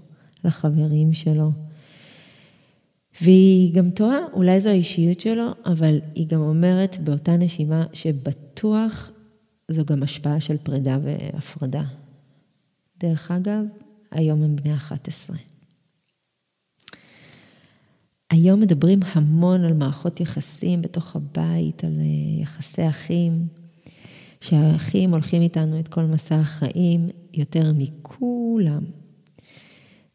לחברים 0.45 1.13
שלו. 1.13 1.51
והיא 3.23 3.75
גם 3.75 3.91
טועה, 3.91 4.19
אולי 4.33 4.61
זו 4.61 4.69
האישיות 4.69 5.21
שלו, 5.21 5.51
אבל 5.67 6.01
היא 6.15 6.27
גם 6.27 6.41
אומרת 6.41 6.99
באותה 7.05 7.37
נשימה 7.37 7.87
שבטוח 7.93 9.11
זו 9.69 9.85
גם 9.85 10.03
השפעה 10.03 10.41
של 10.41 10.57
פרידה 10.57 10.99
והפרדה. 11.03 11.83
דרך 13.01 13.31
אגב, 13.31 13.65
היום 14.11 14.43
הם 14.43 14.57
בני 14.57 14.75
11. 14.75 15.37
היום 18.31 18.61
מדברים 18.61 19.01
המון 19.03 19.65
על 19.65 19.73
מערכות 19.73 20.21
יחסים 20.21 20.83
בתוך 20.83 21.17
הבית, 21.17 21.85
על 21.85 22.01
אה, 22.01 22.43
יחסי 22.43 22.89
אחים, 22.89 23.47
שהאחים 24.41 25.11
הולכים 25.11 25.43
איתנו 25.43 25.81
את 25.81 25.89
כל 25.89 26.03
מסע 26.03 26.37
החיים 26.37 27.09
יותר 27.35 27.73
מכולם. 27.77 28.83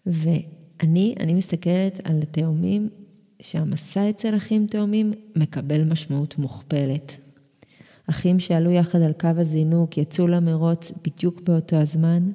ואני, 0.05 1.15
אני 1.19 1.33
מסתכלת 1.33 1.99
על 2.03 2.19
התאומים, 2.21 2.89
שהמסע 3.41 4.09
אצל 4.09 4.37
אחים 4.37 4.67
תאומים 4.67 5.13
מקבל 5.35 5.83
משמעות 5.83 6.37
מוכפלת. 6.37 7.19
אחים 8.09 8.39
שעלו 8.39 8.71
יחד 8.71 9.01
על 9.01 9.13
קו 9.13 9.27
הזינוק, 9.37 9.97
יצאו 9.97 10.27
למרוץ 10.27 10.91
בדיוק 11.03 11.41
באותו 11.41 11.75
הזמן, 11.75 12.31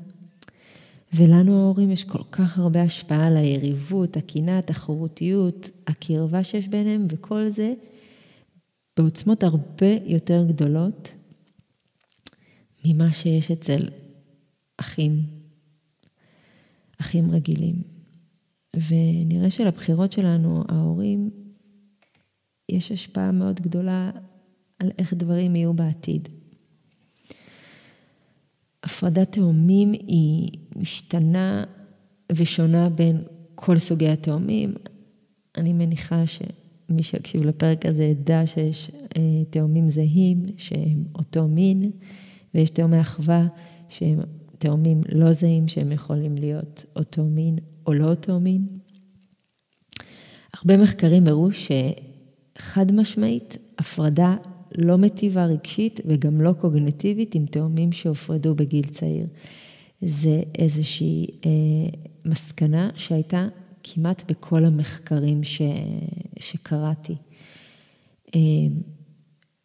ולנו 1.13 1.61
ההורים 1.61 1.91
יש 1.91 2.05
כל 2.05 2.23
כך 2.33 2.59
הרבה 2.59 2.83
השפעה 2.83 3.27
על 3.27 3.37
היריבות, 3.37 4.17
הקינה, 4.17 4.59
התחרותיות, 4.59 5.71
הקרבה 5.87 6.45
שיש 6.45 6.69
ביניהם, 6.69 7.07
וכל 7.11 7.49
זה 7.49 7.75
בעוצמות 8.97 9.43
הרבה 9.43 9.93
יותר 10.07 10.45
גדולות 10.49 11.13
ממה 12.85 13.13
שיש 13.13 13.51
אצל 13.51 13.89
אחים, 14.77 15.23
אחים 17.01 17.31
רגילים. 17.31 17.83
ונראה 18.89 19.51
שלבחירות 19.51 20.13
שלנו, 20.13 20.65
ההורים, 20.69 21.31
יש 22.69 22.93
השפעה 22.93 23.33
מאוד 23.33 23.61
גדולה 23.61 24.11
על 24.79 24.91
איך 24.99 25.15
דברים 25.15 25.57
יהיו 25.57 25.75
בעתיד. 25.75 26.29
הפרדת 28.85 29.33
תאומים 29.33 29.93
היא 29.93 30.49
משתנה 30.77 31.65
ושונה 32.33 32.89
בין 32.91 33.23
כל 33.55 33.79
סוגי 33.79 34.09
התאומים. 34.09 34.75
אני 35.57 35.73
מניחה 35.73 36.27
שמי 36.27 37.03
שיקשיב 37.03 37.47
לפרק 37.47 37.87
הזה 37.87 38.05
ידע 38.05 38.47
שיש 38.47 38.91
אה, 39.17 39.45
תאומים 39.51 39.91
זהים 39.91 40.47
שהם 40.57 41.05
אותו 41.15 41.49
מין, 41.49 41.91
ויש 42.55 42.71
תאומי 42.71 43.01
אחווה 43.01 43.47
שהם 43.89 44.21
תאומים 44.59 45.03
לא 45.13 45.33
זהים 45.33 45.69
שהם 45.69 45.93
יכולים 45.93 46.37
להיות 46.37 46.85
אותו 46.97 47.25
מין 47.25 47.59
או 47.87 47.95
לא 47.95 48.11
אותו 48.11 48.41
מין. 48.41 48.67
הרבה 50.55 50.77
מחקרים 50.77 51.27
הראו 51.27 51.49
שחד 51.53 52.93
משמעית 52.93 53.59
הפרדה 53.79 54.37
לא 54.79 54.99
מטיבה 54.99 55.45
רגשית 55.45 56.01
וגם 56.07 56.41
לא 56.41 56.53
קוגנטיבית 56.53 57.35
עם 57.35 57.47
תאומים 57.47 57.93
שהופרדו 57.93 58.55
בגיל 58.55 58.87
צעיר. 58.87 59.27
זה 60.01 60.43
איזושהי 60.59 61.27
אה, 61.47 61.51
מסקנה 62.25 62.91
שהייתה 62.97 63.49
כמעט 63.83 64.31
בכל 64.31 64.65
המחקרים 64.65 65.45
ש, 65.45 65.63
שקראתי. 66.39 67.15
אה, 68.35 68.41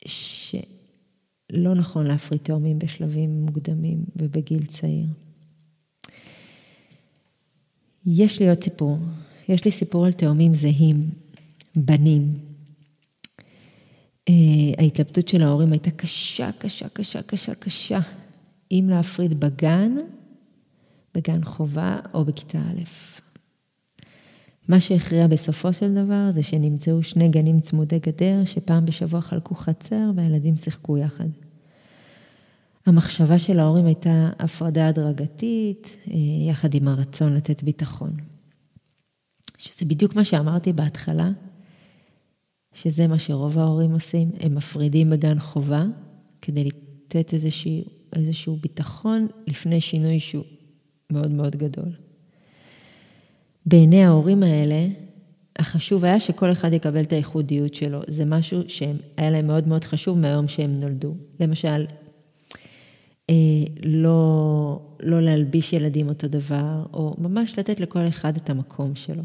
שלא 0.05 1.73
נכון 1.75 2.07
להפריד 2.07 2.41
תאומים 2.43 2.79
בשלבים 2.79 3.45
מוקדמים 3.45 4.05
ובגיל 4.15 4.65
צעיר. 4.65 5.05
יש 8.05 8.39
לי 8.39 8.49
עוד 8.49 8.63
סיפור. 8.63 8.97
יש 9.49 9.65
לי 9.65 9.71
סיפור 9.71 10.05
על 10.05 10.11
תאומים 10.11 10.53
זהים, 10.53 11.09
בנים. 11.75 12.33
Uh, 14.29 14.33
ההתלבטות 14.85 15.27
של 15.27 15.41
ההורים 15.41 15.71
הייתה 15.71 15.91
קשה, 15.91 16.49
קשה, 16.57 16.89
קשה, 16.89 17.21
קשה, 17.21 17.55
קשה. 17.55 17.99
אם 18.71 18.87
להפריד 18.89 19.39
בגן, 19.39 19.97
בגן 21.15 21.43
חובה 21.43 21.99
או 22.13 22.25
בכיתה 22.25 22.57
א'. 22.57 22.83
מה 24.67 24.79
שהכריע 24.79 25.27
בסופו 25.27 25.73
של 25.73 25.93
דבר 25.93 26.31
זה 26.31 26.43
שנמצאו 26.43 27.03
שני 27.03 27.29
גנים 27.29 27.59
צמודי 27.59 27.99
גדר 27.99 28.45
שפעם 28.45 28.85
בשבוע 28.85 29.21
חלקו 29.21 29.55
חצר 29.55 30.11
והילדים 30.15 30.55
שיחקו 30.55 30.97
יחד. 30.97 31.27
המחשבה 32.85 33.39
של 33.39 33.59
ההורים 33.59 33.85
הייתה 33.85 34.29
הפרדה 34.39 34.87
הדרגתית, 34.87 35.95
אה, 36.07 36.13
יחד 36.49 36.73
עם 36.73 36.87
הרצון 36.87 37.33
לתת 37.33 37.63
ביטחון. 37.63 38.11
שזה 39.57 39.85
בדיוק 39.85 40.15
מה 40.15 40.23
שאמרתי 40.23 40.73
בהתחלה, 40.73 41.29
שזה 42.75 43.07
מה 43.07 43.19
שרוב 43.19 43.59
ההורים 43.59 43.91
עושים, 43.91 44.31
הם 44.39 44.55
מפרידים 44.55 45.09
בגן 45.09 45.39
חובה 45.39 45.83
כדי 46.41 46.63
לתת 46.63 47.33
איזשהו, 47.33 47.71
איזשהו 48.15 48.57
ביטחון 48.61 49.27
לפני 49.47 49.81
שינוי 49.81 50.19
שהוא 50.19 50.43
מאוד 51.11 51.31
מאוד 51.31 51.55
גדול. 51.55 51.91
בעיני 53.65 54.03
ההורים 54.03 54.43
האלה, 54.43 54.87
החשוב 55.59 56.05
היה 56.05 56.19
שכל 56.19 56.51
אחד 56.51 56.73
יקבל 56.73 57.01
את 57.01 57.13
הייחודיות 57.13 57.73
שלו. 57.73 58.01
זה 58.07 58.25
משהו 58.25 58.61
שהיה 58.67 59.31
להם 59.31 59.47
מאוד 59.47 59.67
מאוד 59.67 59.83
חשוב 59.83 60.17
מהיום 60.17 60.47
שהם 60.47 60.73
נולדו. 60.73 61.15
למשל, 61.39 61.85
אה, 63.29 63.35
לא, 63.83 64.79
לא 64.99 65.21
להלביש 65.21 65.73
ילדים 65.73 66.09
אותו 66.09 66.27
דבר, 66.27 66.85
או 66.93 67.15
ממש 67.17 67.59
לתת 67.59 67.79
לכל 67.79 68.07
אחד 68.07 68.37
את 68.37 68.49
המקום 68.49 68.95
שלו, 68.95 69.23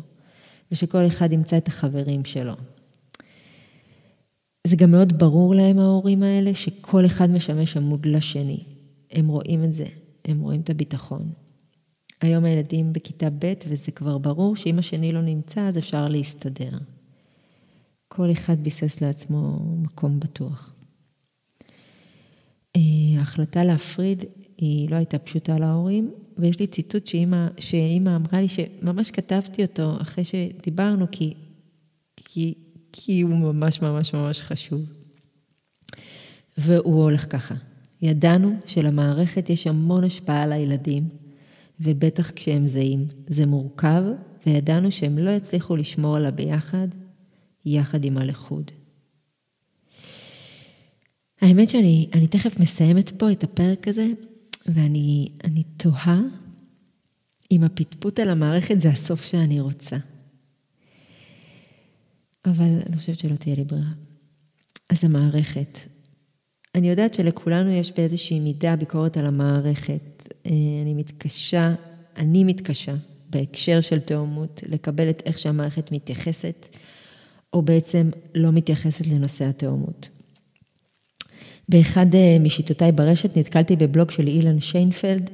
ושכל 0.72 1.06
אחד 1.06 1.32
ימצא 1.32 1.56
את 1.56 1.68
החברים 1.68 2.24
שלו. 2.24 2.54
זה 4.66 4.76
גם 4.76 4.90
מאוד 4.90 5.18
ברור 5.18 5.54
להם, 5.54 5.78
ההורים 5.78 6.22
האלה, 6.22 6.54
שכל 6.54 7.06
אחד 7.06 7.30
משמש 7.30 7.76
עמוד 7.76 8.06
לשני. 8.06 8.64
הם 9.10 9.28
רואים 9.28 9.64
את 9.64 9.72
זה, 9.74 9.86
הם 10.24 10.40
רואים 10.40 10.60
את 10.60 10.70
הביטחון. 10.70 11.32
היום 12.20 12.44
הילדים 12.44 12.92
בכיתה 12.92 13.30
ב' 13.30 13.52
וזה 13.68 13.90
כבר 13.90 14.18
ברור 14.18 14.56
שאם 14.56 14.78
השני 14.78 15.12
לא 15.12 15.22
נמצא 15.22 15.60
אז 15.60 15.78
אפשר 15.78 16.08
להסתדר. 16.08 16.78
כל 18.08 18.32
אחד 18.32 18.60
ביסס 18.60 19.00
לעצמו 19.00 19.58
מקום 19.82 20.20
בטוח. 20.20 20.74
אה, 22.76 22.80
ההחלטה 23.18 23.64
להפריד 23.64 24.24
היא 24.56 24.90
לא 24.90 24.96
הייתה 24.96 25.18
פשוטה 25.18 25.58
להורים, 25.58 26.10
ויש 26.38 26.60
לי 26.60 26.66
ציטוט 26.66 27.06
שאימא, 27.06 27.46
שאימא 27.58 28.16
אמרה 28.16 28.40
לי 28.40 28.48
שממש 28.48 29.10
כתבתי 29.10 29.62
אותו 29.62 29.96
אחרי 30.00 30.24
שדיברנו, 30.24 31.06
כי, 31.12 31.34
כי, 32.16 32.54
כי 32.92 33.20
הוא 33.20 33.30
ממש 33.30 33.82
ממש 33.82 34.14
ממש 34.14 34.40
חשוב. 34.40 34.80
והוא 36.58 37.02
הולך 37.02 37.26
ככה, 37.32 37.54
ידענו 38.02 38.56
שלמערכת 38.66 39.50
יש 39.50 39.66
המון 39.66 40.04
השפעה 40.04 40.42
על 40.42 40.52
הילדים, 40.52 41.08
ובטח 41.80 42.30
כשהם 42.30 42.66
זהים. 42.66 43.06
זה 43.26 43.46
מורכב, 43.46 44.02
וידענו 44.46 44.92
שהם 44.92 45.18
לא 45.18 45.30
יצליחו 45.30 45.76
לשמור 45.76 46.16
על 46.16 46.26
הביחד, 46.26 46.88
יחד 47.66 48.04
עם 48.04 48.18
הלכוד. 48.18 48.70
האמת 51.40 51.68
שאני 51.68 52.26
תכף 52.30 52.60
מסיימת 52.60 53.10
פה 53.10 53.32
את 53.32 53.44
הפרק 53.44 53.88
הזה, 53.88 54.06
ואני 54.66 55.28
תוהה 55.76 56.20
אם 57.50 57.62
הפטפוט 57.62 58.20
על 58.20 58.30
המערכת 58.30 58.80
זה 58.80 58.88
הסוף 58.88 59.24
שאני 59.24 59.60
רוצה. 59.60 59.96
אבל 62.44 62.78
אני 62.86 62.96
חושבת 62.96 63.18
שלא 63.18 63.36
תהיה 63.36 63.56
לי 63.56 63.64
ברירה. 63.64 63.90
אז 64.88 65.04
המערכת. 65.04 65.78
אני 66.74 66.90
יודעת 66.90 67.14
שלכולנו 67.14 67.70
יש 67.70 67.92
באיזושהי 67.92 68.40
מידה 68.40 68.76
ביקורת 68.76 69.16
על 69.16 69.26
המערכת. 69.26 70.28
אה, 70.46 70.52
אני 70.82 70.94
מתקשה, 70.94 71.74
אני 72.16 72.44
מתקשה 72.44 72.94
בהקשר 73.30 73.80
של 73.80 74.00
תאומות, 74.00 74.62
לקבל 74.68 75.10
את 75.10 75.22
איך 75.26 75.38
שהמערכת 75.38 75.92
מתייחסת, 75.92 76.76
או 77.52 77.62
בעצם 77.62 78.10
לא 78.34 78.52
מתייחסת 78.52 79.06
לנושא 79.06 79.44
התאומות. 79.44 80.08
באחד 81.68 82.14
אה, 82.14 82.36
משיטותיי 82.40 82.92
ברשת 82.92 83.36
נתקלתי 83.36 83.76
בבלוג 83.76 84.10
של 84.10 84.26
אילן 84.26 84.60
שיינפלד, 84.60 85.30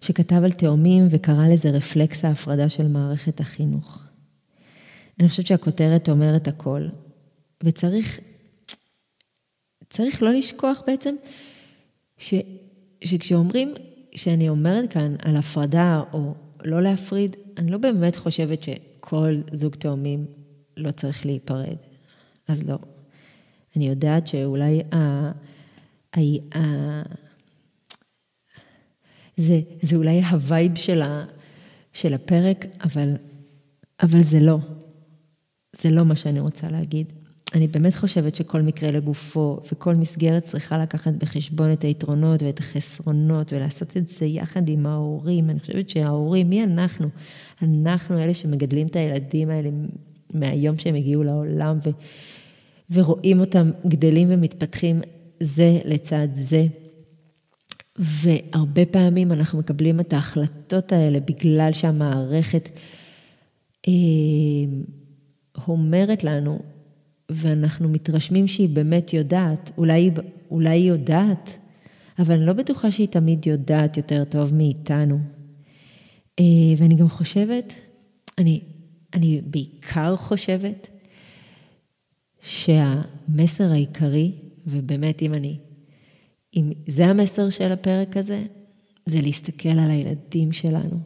שכתב 0.00 0.40
על 0.44 0.52
תאומים 0.52 1.06
וקרא 1.10 1.48
לזה 1.48 1.70
רפלקס 1.70 2.24
ההפרדה 2.24 2.68
של 2.68 2.88
מערכת 2.88 3.40
החינוך. 3.40 4.02
אני 5.20 5.28
חושבת 5.28 5.46
שהכותרת 5.46 6.08
אומרת 6.08 6.48
הכל, 6.48 6.88
וצריך 7.62 8.20
צריך 9.90 10.22
לא 10.22 10.32
לשכוח 10.32 10.82
בעצם 10.86 11.14
ש, 12.18 12.34
שכשאומרים 13.04 13.74
כשאני 14.10 14.48
אומרת 14.48 14.92
כאן 14.92 15.14
על 15.22 15.36
הפרדה 15.36 16.02
או 16.12 16.34
לא 16.64 16.82
להפריד, 16.82 17.36
אני 17.56 17.70
לא 17.70 17.78
באמת 17.78 18.16
חושבת 18.16 18.62
שכל 18.62 19.40
זוג 19.52 19.74
תאומים 19.74 20.26
לא 20.76 20.90
צריך 20.90 21.26
להיפרד. 21.26 21.76
אז 22.48 22.68
לא. 22.68 22.78
אני 23.76 23.88
יודעת 23.88 24.26
שאולי 24.26 24.82
ה... 24.92 24.96
ה... 26.16 26.20
ה... 26.56 27.02
זה, 29.36 29.60
זה 29.82 29.96
אולי 29.96 30.22
ה 30.22 30.33
vibe 30.33 30.76
של, 30.76 31.02
ה... 31.02 31.24
של 31.92 32.14
הפרק, 32.14 32.66
אבל, 32.84 33.14
אבל 34.02 34.22
זה 34.22 34.40
לא. 34.40 34.58
זה 35.80 35.90
לא 35.90 36.04
מה 36.04 36.16
שאני 36.16 36.40
רוצה 36.40 36.70
להגיד. 36.70 37.12
אני 37.54 37.68
באמת 37.68 37.94
חושבת 37.94 38.34
שכל 38.34 38.62
מקרה 38.62 38.90
לגופו 38.90 39.60
וכל 39.72 39.94
מסגרת 39.94 40.44
צריכה 40.44 40.78
לקחת 40.78 41.12
בחשבון 41.14 41.72
את 41.72 41.82
היתרונות 41.82 42.42
ואת 42.42 42.58
החסרונות 42.58 43.52
ולעשות 43.52 43.96
את 43.96 44.08
זה 44.08 44.26
יחד 44.26 44.68
עם 44.68 44.86
ההורים. 44.86 45.50
אני 45.50 45.60
חושבת 45.60 45.90
שההורים, 45.90 46.50
מי 46.50 46.64
אנחנו? 46.64 47.08
אנחנו 47.62 48.18
אלה 48.18 48.34
שמגדלים 48.34 48.86
את 48.86 48.96
הילדים 48.96 49.50
האלה 49.50 49.70
מהיום 50.34 50.78
שהם 50.78 50.94
הגיעו 50.94 51.22
לעולם 51.22 51.78
ו, 51.86 51.90
ורואים 52.90 53.40
אותם 53.40 53.70
גדלים 53.86 54.28
ומתפתחים 54.30 55.00
זה 55.40 55.78
לצד 55.84 56.28
זה. 56.34 56.66
והרבה 57.98 58.86
פעמים 58.86 59.32
אנחנו 59.32 59.58
מקבלים 59.58 60.00
את 60.00 60.12
ההחלטות 60.12 60.92
האלה 60.92 61.20
בגלל 61.20 61.72
שהמערכת 61.72 62.68
אה, 63.88 63.92
אומרת 65.68 66.24
לנו 66.24 66.58
ואנחנו 67.30 67.88
מתרשמים 67.88 68.46
שהיא 68.46 68.68
באמת 68.68 69.12
יודעת, 69.12 69.70
אולי, 69.78 70.10
אולי 70.50 70.70
היא 70.70 70.88
יודעת, 70.88 71.58
אבל 72.18 72.34
אני 72.34 72.46
לא 72.46 72.52
בטוחה 72.52 72.90
שהיא 72.90 73.08
תמיד 73.08 73.46
יודעת 73.46 73.96
יותר 73.96 74.24
טוב 74.24 74.54
מאיתנו. 74.54 75.18
אה, 76.40 76.44
ואני 76.76 76.94
גם 76.94 77.08
חושבת, 77.08 77.74
אני, 78.38 78.60
אני 79.14 79.40
בעיקר 79.44 80.16
חושבת 80.16 80.90
שהמסר 82.40 83.72
העיקרי, 83.72 84.32
ובאמת 84.66 85.22
אם 85.22 85.34
אני, 85.34 85.58
אם 86.56 86.72
זה 86.86 87.06
המסר 87.06 87.50
של 87.50 87.72
הפרק 87.72 88.16
הזה, 88.16 88.44
זה 89.06 89.20
להסתכל 89.20 89.68
על 89.68 89.90
הילדים 89.90 90.52
שלנו. 90.52 90.98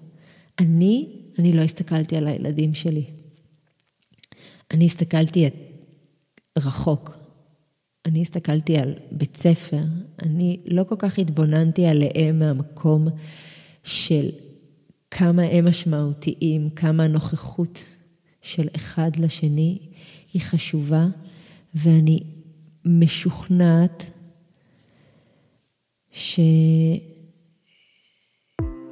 אני, 0.58 1.08
אני 1.38 1.52
לא 1.52 1.62
הסתכלתי 1.62 2.16
על 2.16 2.26
הילדים 2.26 2.74
שלי. 2.74 3.17
אני 4.70 4.84
הסתכלתי 4.86 5.48
רחוק. 6.58 7.18
אני 8.06 8.20
הסתכלתי 8.20 8.78
על 8.78 8.94
בית 9.12 9.36
ספר, 9.36 9.82
אני 10.22 10.60
לא 10.66 10.84
כל 10.84 10.94
כך 10.98 11.18
התבוננתי 11.18 11.86
עליהם 11.86 12.38
מהמקום 12.38 13.08
של 13.84 14.28
כמה 15.10 15.42
הם 15.42 15.68
משמעותיים, 15.68 16.70
כמה 16.70 17.04
הנוכחות 17.04 17.84
של 18.42 18.68
אחד 18.76 19.10
לשני 19.18 19.78
היא 20.32 20.42
חשובה, 20.42 21.06
ואני 21.74 22.20
משוכנעת 22.84 24.10
ש... 26.10 26.40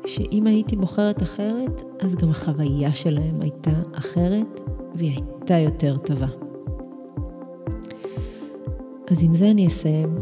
שאם 0.06 0.46
הייתי 0.46 0.76
בוחרת 0.76 1.22
אחרת, 1.22 1.82
אז 2.00 2.14
גם 2.14 2.30
החוויה 2.30 2.94
שלהם 2.94 3.40
הייתה 3.40 3.82
אחרת, 3.92 4.60
והיא 4.96 5.11
הייתה 5.11 5.54
יותר 5.59 5.96
טובה. 5.98 6.26
אז 9.11 9.22
עם 9.22 9.35
זה 9.35 9.50
אני 9.50 9.66
אסיים, 9.66 10.14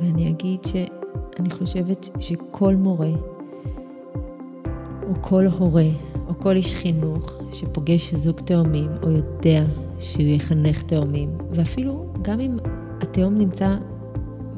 ואני 0.00 0.30
אגיד 0.30 0.60
שאני 0.64 1.50
חושבת 1.50 2.08
שכל 2.20 2.74
מורה, 2.74 3.12
או 5.08 5.14
כל 5.20 5.46
הורה, 5.46 5.88
או 6.28 6.34
כל 6.38 6.56
איש 6.56 6.74
חינוך 6.74 7.32
שפוגש 7.52 8.14
זוג 8.14 8.40
תאומים, 8.40 8.90
או 9.02 9.10
יודע 9.10 9.64
שהוא 9.98 10.26
יחנך 10.26 10.82
תאומים, 10.82 11.30
ואפילו 11.50 12.06
גם 12.22 12.40
אם 12.40 12.58
התאום 13.00 13.38
נמצא 13.38 13.76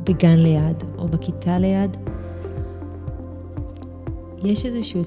בגן 0.04 0.38
ליד, 0.38 0.84
או 0.98 1.08
בכיתה 1.08 1.58
ליד, 1.58 1.96
יש 4.44 4.66
איזשהו 4.66 5.02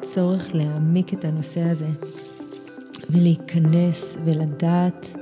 צורך 0.00 0.54
להעמיק 0.54 1.14
את 1.14 1.24
הנושא 1.24 1.60
הזה, 1.60 1.88
ולהיכנס 3.14 4.16
ולדעת 4.24 5.16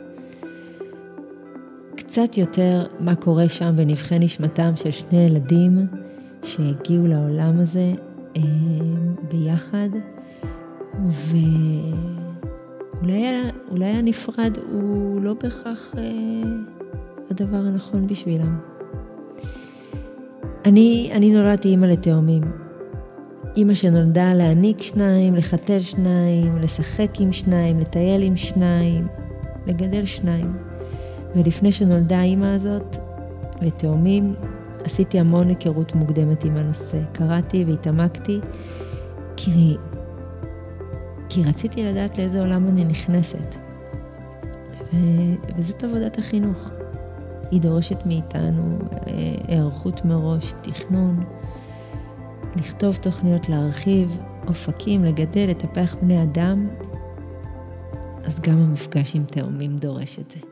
קצת 1.97 2.37
יותר 2.37 2.87
מה 3.01 3.15
קורה 3.15 3.49
שם 3.49 3.73
בנבחי 3.77 4.19
נשמתם 4.19 4.73
של 4.77 4.91
שני 4.91 5.19
ילדים 5.19 5.87
שהגיעו 6.43 7.07
לעולם 7.07 7.59
הזה 7.59 7.93
אה, 8.37 8.43
ביחד, 9.31 9.89
ואולי 13.01 13.87
הנפרד 13.87 14.59
הוא 14.73 15.21
לא 15.21 15.35
בהכרח 15.35 15.95
אה, 15.99 16.03
הדבר 17.31 17.57
הנכון 17.57 18.07
בשבילם. 18.07 18.59
אני, 20.65 21.11
אני 21.13 21.33
נולדתי 21.33 21.69
אימא 21.69 21.87
לתאומים. 21.87 22.62
אימא 23.57 23.75
שנולדה 23.75 24.35
להעניק 24.35 24.83
שניים, 24.83 25.35
לחתל 25.35 25.81
שניים, 25.81 26.57
לשחק 26.57 27.11
עם 27.21 27.33
שניים, 27.33 27.81
לטייל 27.81 28.23
עם 28.23 28.37
שניים, 28.37 29.07
לגדל 29.67 30.05
שניים. 30.05 30.57
ולפני 31.37 31.73
שנולדה 31.73 32.19
האימא 32.19 32.47
הזאת, 32.47 32.97
לתאומים, 33.63 34.35
עשיתי 34.85 35.21
המון 35.21 35.49
היכרות 35.49 35.95
מוקדמת 35.95 36.45
עם 36.45 36.57
הנושא. 36.57 36.99
קראתי 37.13 37.65
והתעמקתי, 37.65 38.41
כי, 39.37 39.77
כי 41.29 41.43
רציתי 41.43 41.85
לדעת 41.85 42.19
לאיזה 42.19 42.41
עולם 42.41 42.69
אני 42.69 42.85
נכנסת. 42.85 43.57
ו, 44.93 44.97
וזאת 45.57 45.85
עבודת 45.85 46.19
החינוך. 46.19 46.71
היא 47.51 47.61
דורשת 47.61 48.07
מאיתנו 48.07 48.79
אה, 49.07 49.13
היערכות 49.49 50.05
מראש, 50.05 50.53
תכנון, 50.63 51.25
לכתוב 52.57 52.97
תוכניות, 52.97 53.49
להרחיב 53.49 54.19
אופקים, 54.47 55.05
לגדל, 55.05 55.47
לטפח 55.49 55.97
בני 56.03 56.23
אדם, 56.23 56.69
אז 58.25 58.41
גם 58.41 58.59
המפגש 58.59 59.15
עם 59.15 59.25
תאומים 59.25 59.77
דורש 59.77 60.19
את 60.19 60.31
זה. 60.31 60.52